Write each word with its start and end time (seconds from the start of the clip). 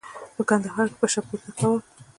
په 0.35 0.41
کندهار 0.49 0.87
کې 0.91 0.97
پشه 1.01 1.21
پورته 1.27 1.51
کول. 1.57 1.79